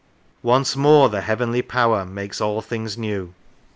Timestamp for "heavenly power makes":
1.21-2.41